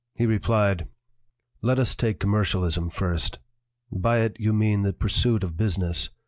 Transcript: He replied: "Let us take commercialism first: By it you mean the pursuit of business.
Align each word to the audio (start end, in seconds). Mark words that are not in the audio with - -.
He 0.15 0.25
replied: 0.25 0.87
"Let 1.61 1.77
us 1.77 1.93
take 1.93 2.19
commercialism 2.19 2.89
first: 2.89 3.37
By 3.91 4.21
it 4.21 4.35
you 4.39 4.51
mean 4.51 4.81
the 4.81 4.93
pursuit 4.93 5.43
of 5.43 5.55
business. 5.57 6.09